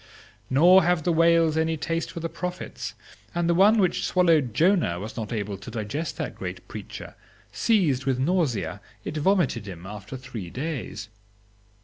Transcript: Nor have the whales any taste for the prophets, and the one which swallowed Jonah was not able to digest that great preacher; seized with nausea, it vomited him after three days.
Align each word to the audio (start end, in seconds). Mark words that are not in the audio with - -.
Nor 0.49 0.81
have 0.81 1.03
the 1.03 1.11
whales 1.13 1.55
any 1.55 1.77
taste 1.77 2.09
for 2.09 2.21
the 2.21 2.27
prophets, 2.27 2.95
and 3.35 3.47
the 3.47 3.53
one 3.53 3.77
which 3.77 4.03
swallowed 4.07 4.51
Jonah 4.55 4.99
was 4.99 5.15
not 5.15 5.31
able 5.31 5.57
to 5.59 5.69
digest 5.69 6.17
that 6.17 6.33
great 6.33 6.67
preacher; 6.67 7.13
seized 7.51 8.05
with 8.05 8.17
nausea, 8.17 8.81
it 9.05 9.15
vomited 9.17 9.67
him 9.67 9.85
after 9.85 10.17
three 10.17 10.49
days. 10.49 11.09